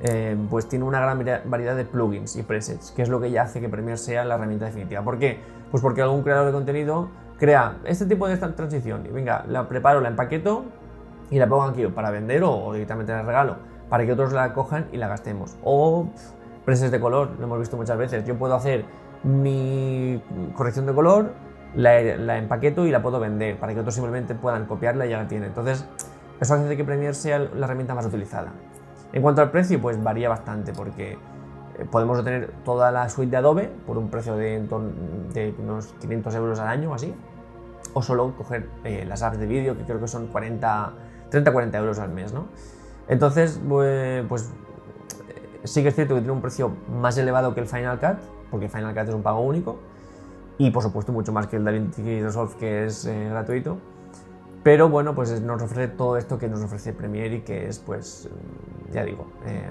eh, 0.02 0.36
pues 0.50 0.68
tiene 0.68 0.84
una 0.84 1.00
gran 1.00 1.24
variedad 1.46 1.74
de 1.74 1.84
plugins 1.84 2.36
y 2.36 2.42
presets, 2.42 2.90
que 2.90 3.02
es 3.02 3.08
lo 3.08 3.20
que 3.20 3.30
ya 3.30 3.42
hace 3.42 3.60
que 3.60 3.68
Premiere 3.68 3.96
sea 3.96 4.24
la 4.24 4.34
herramienta 4.34 4.66
definitiva. 4.66 5.02
¿Por 5.02 5.18
qué? 5.18 5.38
Pues 5.70 5.82
porque 5.82 6.02
algún 6.02 6.22
creador 6.22 6.46
de 6.46 6.52
contenido 6.52 7.08
crea 7.38 7.78
este 7.84 8.06
tipo 8.06 8.28
de 8.28 8.36
transición 8.36 9.06
y 9.06 9.08
venga, 9.08 9.44
la 9.48 9.68
preparo, 9.68 10.00
la 10.00 10.08
empaqueto 10.08 10.64
y 11.30 11.38
la 11.38 11.46
pongo 11.46 11.62
aquí 11.62 11.86
para 11.86 12.10
vender 12.10 12.42
o, 12.44 12.72
directamente 12.72 13.12
la 13.12 13.22
regalo, 13.22 13.56
para 13.88 14.04
que 14.04 14.12
otros 14.12 14.32
la 14.32 14.52
cojan 14.52 14.86
y 14.92 14.98
la 14.98 15.08
gastemos. 15.08 15.56
O 15.64 16.08
presets 16.64 16.90
de 16.92 17.00
color, 17.00 17.30
lo 17.38 17.44
hemos 17.44 17.58
visto 17.58 17.76
muchas 17.76 17.96
veces. 17.96 18.24
Yo 18.26 18.36
puedo 18.36 18.54
hacer 18.54 18.84
mi 19.22 20.22
corrección 20.54 20.86
de 20.86 20.92
color, 20.92 21.32
la, 21.76 22.38
empaqueto 22.38 22.86
y 22.86 22.90
la 22.90 23.02
puedo 23.02 23.20
vender 23.20 23.56
para 23.56 23.74
que 23.74 23.80
otros 23.80 23.94
simplemente 23.94 24.34
puedan 24.34 24.66
copiarla 24.66 25.06
y 25.06 25.10
ya 25.10 25.18
la 25.18 25.28
tienen. 25.28 25.48
Entonces, 25.48 25.84
eso 26.40 26.54
hace 26.54 26.76
que 26.76 26.84
Premiere 26.84 27.14
sea 27.14 27.38
la 27.38 27.66
herramienta 27.66 27.94
más 27.94 28.06
utilizada. 28.06 28.52
En 29.12 29.22
cuanto 29.22 29.42
al 29.42 29.50
precio, 29.50 29.80
pues 29.80 30.02
varía 30.02 30.28
bastante 30.28 30.72
porque 30.72 31.12
eh, 31.12 31.86
podemos 31.90 32.18
obtener 32.18 32.50
toda 32.64 32.90
la 32.90 33.08
suite 33.08 33.30
de 33.30 33.36
Adobe 33.36 33.70
por 33.86 33.98
un 33.98 34.08
precio 34.08 34.36
de, 34.36 34.66
unos 35.58 35.86
500 36.00 36.34
euros 36.34 36.58
al 36.58 36.68
año 36.68 36.90
o 36.90 36.94
así, 36.94 37.14
o 37.92 38.02
solo 38.02 38.32
coger 38.36 38.66
eh, 38.84 39.04
las 39.06 39.22
apps 39.22 39.38
de 39.38 39.46
vídeo 39.46 39.76
que 39.76 39.84
creo 39.84 40.00
que 40.00 40.08
son 40.08 40.26
40, 40.28 40.92
30-40 41.30 41.74
euros 41.76 41.98
al 41.98 42.10
mes, 42.10 42.32
¿no? 42.32 42.46
Entonces, 43.06 43.60
pues, 43.68 44.50
sí 45.64 45.82
que 45.82 45.88
es 45.88 45.94
cierto 45.94 46.14
que 46.14 46.20
tiene 46.20 46.32
un 46.32 46.40
precio 46.40 46.72
más 47.00 47.16
elevado 47.18 47.54
que 47.54 47.60
el 47.60 47.66
Final 47.66 47.98
Cut, 47.98 48.18
porque 48.50 48.68
Final 48.68 48.94
Cut 48.94 49.08
es 49.08 49.14
un 49.14 49.22
pago 49.22 49.40
único, 49.40 49.78
y 50.58 50.70
por 50.70 50.82
supuesto 50.82 51.12
mucho 51.12 51.32
más 51.32 51.46
que 51.46 51.56
el 51.56 51.64
DaVinci 51.64 52.22
Resolve 52.22 52.54
que 52.58 52.86
es 52.86 53.04
eh, 53.06 53.28
gratuito. 53.30 53.78
Pero 54.62 54.88
bueno, 54.88 55.14
pues 55.14 55.40
nos 55.42 55.60
ofrece 55.60 55.88
todo 55.88 56.16
esto 56.16 56.38
que 56.38 56.48
nos 56.48 56.62
ofrece 56.62 56.94
Premiere 56.94 57.36
y 57.36 57.40
que 57.40 57.68
es, 57.68 57.78
pues, 57.78 58.28
ya 58.92 59.04
digo, 59.04 59.26
eh, 59.44 59.62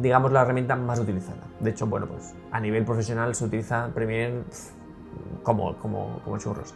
digamos 0.00 0.30
la 0.30 0.42
herramienta 0.42 0.76
más 0.76 1.00
utilizada. 1.00 1.42
De 1.58 1.70
hecho, 1.70 1.86
bueno, 1.86 2.06
pues 2.06 2.32
a 2.52 2.60
nivel 2.60 2.84
profesional 2.84 3.34
se 3.34 3.44
utiliza 3.44 3.88
Premiere 3.92 4.42
como, 5.42 5.74
como, 5.78 6.20
como 6.24 6.38
churros. 6.38 6.74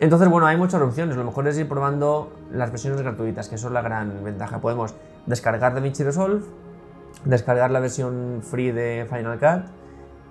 Entonces, 0.00 0.28
bueno, 0.28 0.46
hay 0.46 0.58
muchas 0.58 0.82
opciones. 0.82 1.16
Lo 1.16 1.24
mejor 1.24 1.48
es 1.48 1.58
ir 1.58 1.66
probando 1.66 2.30
las 2.52 2.70
versiones 2.70 3.00
gratuitas, 3.00 3.48
que 3.48 3.54
es 3.54 3.64
la 3.64 3.80
gran 3.80 4.22
ventaja. 4.22 4.58
Podemos 4.58 4.94
descargar 5.24 5.74
DaVinci 5.74 6.04
Resolve, 6.04 6.42
descargar 7.24 7.70
la 7.70 7.80
versión 7.80 8.40
free 8.42 8.70
de 8.70 9.06
Final 9.10 9.38
Cut 9.38 9.79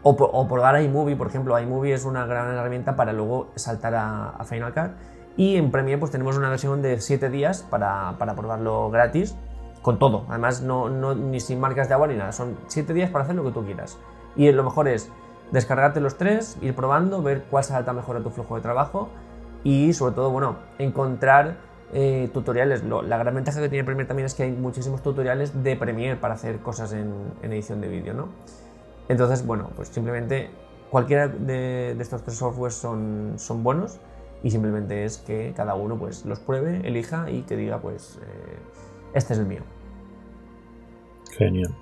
o, 0.04 0.12
o 0.12 0.48
probar 0.48 0.82
iMovie, 0.82 1.16
por 1.16 1.28
ejemplo. 1.28 1.60
iMovie 1.60 1.94
es 1.94 2.06
una 2.06 2.26
gran 2.26 2.54
herramienta 2.56 2.96
para 2.96 3.14
luego 3.14 3.48
saltar 3.56 3.96
a, 3.96 4.44
Final 4.46 4.74
Cut. 4.74 4.92
Y 5.38 5.56
en 5.56 5.72
Premiere 5.72 6.00
pues 6.00 6.12
tenemos 6.12 6.38
una 6.38 6.50
versión 6.50 6.82
de 6.82 7.00
7 7.00 7.30
días 7.30 7.66
para, 7.70 8.16
para, 8.18 8.36
probarlo 8.36 8.90
gratis, 8.90 9.36
con 9.82 10.00
todo. 10.00 10.26
Además, 10.30 10.62
no, 10.62 10.90
no, 10.90 11.16
ni 11.16 11.40
sin 11.40 11.60
marcas 11.60 11.88
de 11.88 11.94
agua 11.94 12.08
ni 12.08 12.16
nada. 12.16 12.32
Son 12.32 12.58
7 12.68 12.94
días 12.94 13.10
para 13.10 13.24
hacer 13.24 13.36
lo 13.36 13.44
que 13.44 13.52
tú 13.52 13.64
quieras. 13.64 13.98
Y 14.36 14.52
lo 14.52 14.64
mejor 14.64 14.88
es 14.88 15.10
descargarte 15.52 16.00
los 16.00 16.18
tres, 16.18 16.58
ir 16.62 16.76
probando, 16.76 17.22
ver 17.22 17.44
cuál 17.50 17.64
se 17.64 17.74
adapta 17.74 17.94
mejor 17.94 18.18
a 18.18 18.20
tu 18.22 18.30
flujo 18.30 18.56
de 18.56 18.62
trabajo 18.62 19.10
y 19.64 19.94
sobre 19.94 20.16
todo, 20.16 20.30
bueno, 20.32 20.58
encontrar 20.78 21.58
eh, 21.94 22.30
tutoriales. 22.34 22.84
la 22.84 23.18
gran 23.18 23.36
ventaja 23.36 23.60
que 23.60 23.70
tiene 23.70 23.84
Premiere 23.84 24.08
también 24.08 24.28
es 24.28 24.36
que 24.36 24.44
hay 24.44 24.52
muchísimos 24.52 25.02
tutoriales 25.02 25.64
de 25.64 25.76
Premiere 25.76 26.16
para 26.16 26.36
hacer 26.36 26.60
cosas 26.60 26.94
en, 26.94 27.14
edición 27.42 27.82
de 27.82 27.88
vídeo, 27.88 28.14
¿no? 28.14 28.30
Entonces, 29.10 29.46
bueno, 29.46 29.70
pues 29.76 29.90
simplemente 29.90 30.50
cualquiera 30.90 31.28
de, 31.28 31.96
estos 32.00 32.24
tres 32.24 32.38
softwares 32.38 32.76
son, 32.76 33.34
son 33.38 33.64
buenos 33.64 34.00
y 34.44 34.52
simplemente 34.52 35.04
es 35.04 35.18
que 35.18 35.54
cada 35.56 35.76
uno 35.76 35.98
pues 35.98 36.26
los 36.26 36.40
pruebe, 36.40 36.88
elija 36.88 37.30
y 37.30 37.42
que 37.42 37.58
diga 37.58 37.80
pues 37.80 38.18
eh, 38.22 38.58
este 39.14 39.34
es 39.34 39.40
el 39.40 39.46
mío. 39.46 39.62
Genial. 41.38 41.74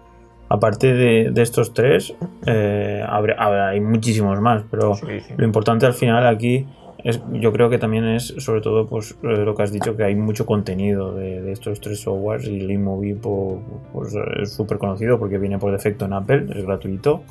Aparte 0.49 0.93
de, 0.93 1.41
estos 1.41 1.73
tres, 1.73 2.13
eh, 2.45 3.05
hay 3.37 3.81
muchísimos 3.81 4.39
más, 4.39 4.63
pero 4.71 4.93
lo 5.35 5.45
importante 5.45 5.85
al 5.85 5.93
final 5.93 6.25
aquí 6.25 6.65
yo 7.03 7.51
creo 7.53 7.69
que 7.69 7.77
también 7.77 8.05
es, 8.05 8.33
sobre 8.39 8.61
todo, 8.61 8.87
pues 8.87 9.15
eh, 9.23 9.45
lo 9.45 9.55
que 9.55 9.63
has 9.63 9.71
dicho, 9.71 9.95
que 9.95 10.03
hay 10.03 10.15
mucho 10.15 10.45
contenido 10.45 11.13
de, 11.13 11.51
estos 11.51 11.79
tres 11.79 12.01
softwares 12.01 12.47
y 12.47 12.59
el 12.59 12.71
iMovie 12.71 13.15
pues, 13.15 13.59
pues, 13.93 14.15
es 14.41 14.53
súper 14.53 14.77
conocido 14.77 15.19
porque 15.19 15.37
viene 15.37 15.59
por 15.59 15.71
defecto 15.71 16.05
en 16.05 16.13
Apple, 16.13 16.47
es 16.55 16.65
gratuito. 16.65 17.21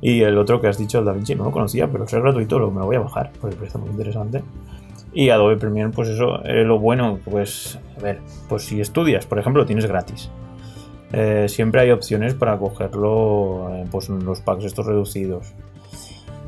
Y 0.00 0.20
el 0.22 0.36
otro 0.36 0.60
que 0.60 0.68
has 0.68 0.76
dicho, 0.76 0.98
el 0.98 1.04
DaVinci, 1.06 1.34
no 1.34 1.44
lo 1.44 1.52
conocía, 1.52 1.88
pero 1.88 2.04
es 2.04 2.12
gratuito, 2.12 2.58
lo, 2.58 2.70
me 2.70 2.80
lo 2.80 2.86
voy 2.86 2.96
a 2.96 3.00
bajar 3.00 3.30
porque 3.40 3.56
parece 3.56 3.78
muy 3.78 3.90
interesante. 3.90 4.42
Y 5.12 5.30
Adobe 5.30 5.56
Premiere, 5.56 5.90
pues 5.90 6.08
eso, 6.08 6.44
eh, 6.44 6.64
lo 6.64 6.78
bueno, 6.78 7.18
pues, 7.24 7.78
a 7.96 8.02
ver, 8.02 8.18
pues 8.48 8.64
si 8.64 8.80
estudias, 8.80 9.24
por 9.24 9.38
ejemplo, 9.38 9.62
lo 9.62 9.66
tienes 9.66 9.86
gratis. 9.86 10.30
Eh, 11.12 11.46
siempre 11.48 11.80
hay 11.80 11.90
opciones 11.92 12.34
para 12.34 12.58
cogerlo 12.58 13.70
pues, 13.90 14.10
en 14.10 14.24
los 14.24 14.40
packs 14.40 14.64
estos 14.64 14.84
reducidos. 14.84 15.54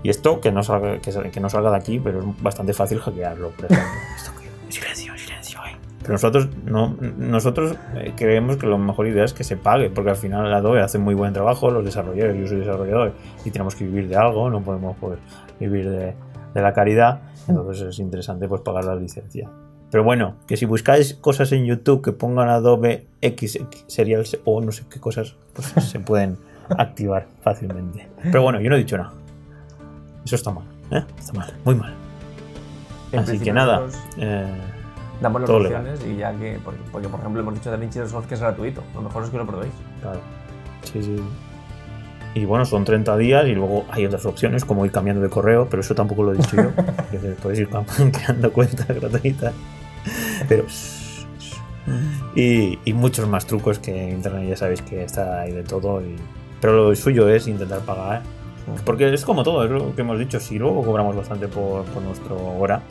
Y 0.03 0.11
esto 0.11 0.41
que 0.41 0.53
no 0.53 0.63
salga, 0.63 0.99
que, 0.99 1.41
no 1.41 1.49
salga 1.49 1.71
de 1.71 1.77
aquí, 1.77 1.99
pero 1.99 2.21
es 2.21 2.43
bastante 2.43 2.73
fácil 2.73 2.99
hackearlo, 3.01 3.51
por 3.51 3.65
ejemplo. 3.67 3.89
silencio, 4.69 5.17
silencio. 5.17 5.59
Eh. 5.67 5.77
Pero 6.01 6.13
nosotros, 6.13 6.49
no, 6.65 6.97
nosotros 7.19 7.77
eh, 7.97 8.13
creemos 8.17 8.57
que 8.57 8.67
la 8.67 8.77
mejor 8.77 9.09
idea 9.09 9.25
es 9.25 9.33
que 9.33 9.45
se 9.45 9.57
pague, 9.57 9.91
porque 9.91 10.11
al 10.11 10.17
final 10.17 10.53
Adobe 10.53 10.81
hace 10.81 10.99
muy 10.99 11.15
buen 11.15 11.33
trabajo, 11.33 11.71
los 11.71 11.85
desarrolladores, 11.85 12.41
yo 12.41 12.47
soy 12.47 12.59
desarrollador 12.59 13.13
y 13.45 13.51
tenemos 13.51 13.75
que 13.75 13.85
vivir 13.85 14.09
de 14.09 14.17
algo, 14.17 14.49
no 14.49 14.63
podemos 14.63 14.97
pues, 14.99 15.19
vivir 15.59 15.91
de, 15.91 16.15
la 16.55 16.73
caridad, 16.73 17.21
entonces 17.47 17.89
es 17.89 17.99
interesante 17.99 18.49
pues 18.49 18.63
pagar 18.63 18.85
la 18.85 18.97
licencia. 18.97 19.51
Pero 19.91 20.05
bueno, 20.05 20.37
que 20.47 20.57
si 20.57 20.67
buscáis 20.67 21.15
cosas 21.15 21.53
en 21.53 21.65
YouTube 21.65 22.03
que 22.03 22.13
pongan 22.13 22.49
Adobe 22.49 23.07
X, 23.21 23.59
Serials 23.87 24.39
o 24.45 24.61
no 24.61 24.73
sé 24.73 24.85
qué 24.91 25.01
cosas, 25.01 25.37
pues 25.53 25.67
se 25.89 26.01
pueden 26.01 26.37
activar 26.71 27.27
fácilmente. 27.43 28.09
Pero 28.23 28.43
bueno, 28.43 28.61
yo 28.61 28.71
no 28.71 28.77
he 28.77 28.79
dicho 28.79 28.99
nada. 28.99 29.13
Eso 30.25 30.37
está 30.37 30.51
mal, 30.51 30.65
¿eh? 30.91 31.05
Está 31.19 31.33
mal, 31.33 31.55
muy 31.65 31.75
mal. 31.75 31.95
Así 33.17 33.39
que 33.39 33.53
nada. 33.53 33.87
Eh, 34.19 34.47
damos 35.21 35.41
las 35.43 35.51
opciones 35.51 36.01
y 36.07 36.17
ya 36.17 36.33
que. 36.35 36.59
Porque, 36.93 37.09
por 37.09 37.21
ejemplo, 37.21 37.41
hemos 37.41 37.55
dicho 37.55 37.71
de 37.71 37.77
DaVinci 37.77 38.01
Resolve 38.01 38.29
que 38.29 38.35
es 38.35 38.41
gratuito. 38.41 38.83
Lo 38.95 39.03
mejor 39.03 39.25
es 39.25 39.31
que 39.31 39.39
lo 39.39 39.47
probéis. 39.47 39.73
Claro. 40.03 40.21
Sí, 40.83 41.03
sí. 41.03 41.17
Y 42.35 42.45
bueno, 42.45 42.65
son 42.65 42.85
30 42.85 43.17
días 43.17 43.47
y 43.47 43.55
luego 43.55 43.85
hay 43.91 44.07
otras 44.07 44.27
opciones 44.27 44.65
como 44.65 44.85
ir 44.85 44.93
cambiando 44.93 45.23
de 45.23 45.31
correo, 45.31 45.67
pero 45.69 45.81
eso 45.81 45.95
tampoco 45.95 46.23
lo 46.23 46.35
he 46.35 46.37
dicho 46.37 46.57
yo. 46.57 46.71
que 47.11 47.19
podéis 47.19 47.61
ir 47.61 47.69
creando 48.13 48.53
cuentas 48.53 48.87
gratuitas. 48.89 49.55
Pero. 50.49 50.65
Y, 52.35 52.79
y, 52.85 52.93
muchos 52.93 53.27
más 53.27 53.47
trucos 53.47 53.79
que 53.79 54.09
en 54.09 54.17
internet 54.17 54.51
ya 54.51 54.57
sabéis 54.57 54.83
que 54.83 55.03
está 55.03 55.41
ahí 55.41 55.53
de 55.53 55.63
todo. 55.63 56.03
Y, 56.03 56.17
pero 56.61 56.75
lo 56.75 56.95
suyo 56.95 57.29
es 57.31 57.49
intentar 57.49 57.81
pagar 57.81 58.23
porque 58.85 59.13
es 59.13 59.25
como 59.25 59.43
todo, 59.43 59.65
es 59.65 59.71
lo 59.71 59.95
que 59.95 60.03
hemos 60.03 60.19
dicho. 60.19 60.41
Si 60.41 60.59
luego 60.59 60.83
cobramos 60.83 61.17
bastante 61.17 61.49
por, 61.49 61.85
por 61.87 62.03
nuestro 62.03 62.37
hora, 62.59 62.83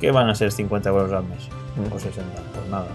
¿qué 0.00 0.10
van 0.10 0.28
a 0.28 0.34
ser 0.34 0.52
50 0.52 0.88
euros 0.88 1.12
al 1.12 1.24
mes? 1.24 1.48
O 1.92 1.98
60, 1.98 2.42
pues 2.54 2.70
nada. 2.70 2.88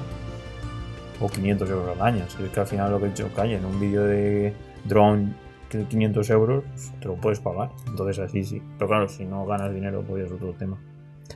O 1.20 1.28
500 1.28 1.70
euros 1.70 1.98
al 2.00 2.02
año. 2.06 2.26
Si 2.30 2.44
es 2.44 2.50
que 2.50 2.60
al 2.60 2.68
final 2.68 2.92
lo 2.92 3.00
que 3.00 3.06
he 3.06 3.10
dicho, 3.10 3.30
calle, 3.36 3.56
en 3.56 3.66
un 3.66 3.80
vídeo 3.80 4.04
de 4.04 4.54
drone 4.86 5.34
de 5.72 5.86
500 5.86 6.30
euros, 6.30 6.64
te 7.00 7.08
lo 7.08 7.16
puedes 7.16 7.40
pagar. 7.40 7.72
Entonces 7.88 8.20
así 8.20 8.44
sí. 8.44 8.62
Pero 8.78 8.88
claro, 8.88 9.10
si 9.10 9.26
no 9.26 9.46
ganas 9.46 9.74
dinero, 9.74 10.04
pues 10.08 10.26
es 10.26 10.32
otro 10.32 10.54
tema. 10.54 10.78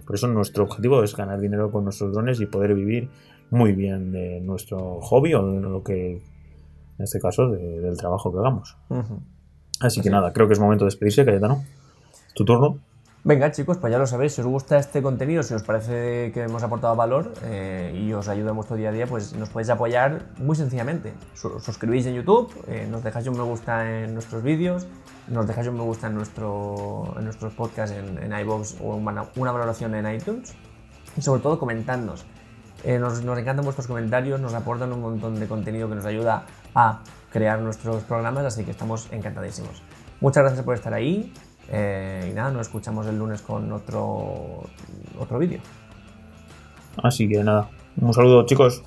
Por 0.05 0.15
eso 0.15 0.27
nuestro 0.27 0.63
objetivo 0.63 1.03
es 1.03 1.15
ganar 1.15 1.39
dinero 1.39 1.71
con 1.71 1.83
nuestros 1.83 2.13
drones 2.13 2.39
y 2.39 2.45
poder 2.45 2.73
vivir 2.75 3.09
muy 3.49 3.73
bien 3.73 4.11
de 4.11 4.39
nuestro 4.39 5.01
hobby 5.01 5.33
o 5.33 5.45
de 5.45 5.61
lo 5.61 5.83
que, 5.83 6.13
en 6.15 7.03
este 7.03 7.19
caso, 7.19 7.49
del 7.49 7.97
trabajo 7.97 8.31
que 8.31 8.39
hagamos. 8.39 8.77
Así 9.81 10.01
que 10.01 10.09
nada, 10.09 10.31
creo 10.31 10.47
que 10.47 10.53
es 10.53 10.59
momento 10.59 10.85
de 10.85 10.89
despedirse, 10.89 11.25
Cayetano. 11.25 11.63
Tu 12.35 12.45
turno. 12.45 12.77
Venga, 13.23 13.51
chicos, 13.51 13.77
pues 13.77 13.91
ya 13.91 13.99
lo 13.99 14.07
sabéis. 14.07 14.33
Si 14.33 14.41
os 14.41 14.47
gusta 14.47 14.79
este 14.79 15.01
contenido, 15.01 15.43
si 15.43 15.53
os 15.53 15.61
parece 15.61 16.31
que 16.31 16.43
hemos 16.43 16.63
aportado 16.63 16.95
valor 16.95 17.33
eh, 17.43 17.93
y 17.95 18.13
os 18.13 18.27
ayuda 18.27 18.49
en 18.49 18.55
vuestro 18.55 18.75
día 18.75 18.89
a 18.89 18.91
día, 18.91 19.05
pues 19.05 19.35
nos 19.35 19.49
podéis 19.49 19.69
apoyar 19.69 20.23
muy 20.37 20.55
sencillamente. 20.55 21.13
Suscribís 21.35 22.05
en 22.07 22.15
YouTube, 22.15 22.51
eh, 22.67 22.87
nos 22.89 23.03
dejáis 23.03 23.27
un 23.27 23.37
me 23.37 23.43
gusta 23.43 24.03
en 24.03 24.13
nuestros 24.13 24.41
vídeos, 24.41 24.87
nos 25.27 25.45
dejáis 25.45 25.67
un 25.67 25.75
me 25.75 25.83
gusta 25.83 26.07
en, 26.07 26.15
nuestro, 26.15 27.13
en 27.17 27.25
nuestros 27.25 27.53
podcasts 27.53 27.95
en, 27.95 28.17
en 28.17 28.39
iVoox 28.39 28.81
o 28.81 28.95
una, 28.95 29.25
una, 29.35 29.51
valoración 29.51 29.93
en 29.93 30.15
iTunes. 30.15 30.55
Y 31.15 31.21
sobre 31.21 31.41
todo, 31.43 31.59
comentadnos. 31.59 32.25
Eh, 32.83 32.97
nos, 32.97 33.23
nos 33.23 33.37
encantan 33.37 33.63
vuestros 33.63 33.85
comentarios, 33.85 34.41
nos 34.41 34.55
aportan 34.55 34.91
un 34.93 35.01
montón 35.01 35.39
de 35.39 35.47
contenido 35.47 35.87
que 35.87 35.93
nos 35.93 36.05
ayuda 36.05 36.45
a 36.75 36.99
crear 37.31 37.59
nuestros 37.59 38.03
programas, 38.03 38.45
así 38.45 38.63
que 38.63 38.71
estamos 38.71 39.07
encantadísimos. 39.11 39.81
Muchas 40.19 40.43
gracias 40.43 40.63
por 40.63 40.75
estar 40.75 40.93
ahí 40.93 41.33
eh, 41.69 42.27
y 42.29 42.33
nada, 42.33 42.51
nos 42.51 42.67
escuchamos 42.67 43.07
el 43.07 43.17
lunes 43.17 43.41
con 43.41 43.71
otro, 43.71 44.63
otro 45.19 45.39
vídeo. 45.39 45.59
Así 47.01 47.27
que 47.27 47.43
nada, 47.43 47.69
un 47.99 48.13
saludo 48.13 48.45
chicos. 48.45 48.83